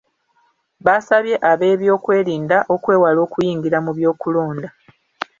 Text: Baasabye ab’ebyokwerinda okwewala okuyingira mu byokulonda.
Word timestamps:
Baasabye 0.85 1.35
ab’ebyokwerinda 1.51 2.57
okwewala 2.75 3.19
okuyingira 3.25 3.77
mu 3.85 3.91
byokulonda. 3.97 4.69